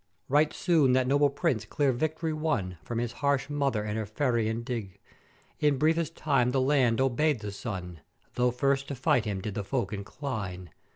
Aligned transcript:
"Right 0.29 0.51
soon 0.51 0.93
that 0.93 1.05
noble 1.05 1.29
Prince 1.29 1.63
clear 1.65 1.93
vict'ory 1.93 2.33
won 2.33 2.79
from 2.81 2.97
his 2.97 3.11
harsh 3.11 3.51
Mother 3.51 3.83
and 3.83 3.95
her 3.99 4.07
Fere 4.07 4.33
indign; 4.41 4.97
in 5.59 5.77
briefest 5.77 6.15
time 6.15 6.49
the 6.49 6.59
land 6.59 6.99
obeyed 6.99 7.41
the 7.41 7.51
son, 7.51 7.99
though 8.33 8.49
first 8.49 8.87
to 8.87 8.95
fight 8.95 9.25
him 9.25 9.41
did 9.41 9.53
the 9.53 9.63
folk 9.63 9.93
incline. 9.93 10.71